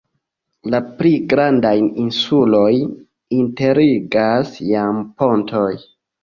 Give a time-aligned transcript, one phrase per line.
[0.73, 2.95] La pli grandajn insulojn
[3.41, 5.71] interligas jam pontoj.